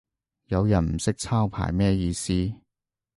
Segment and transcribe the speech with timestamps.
[0.47, 2.33] 有人唔識抄牌咩意思